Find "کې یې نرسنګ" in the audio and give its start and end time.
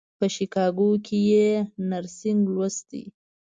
1.05-2.41